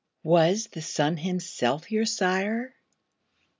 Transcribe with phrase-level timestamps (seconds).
[0.23, 2.73] Was the sun himself your sire?